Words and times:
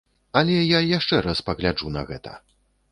Але 0.39 0.55
я 0.55 0.79
яшчэ 0.97 1.21
раз 1.29 1.45
пагляджу 1.51 1.95
на 1.99 2.09
гэта. 2.11 2.31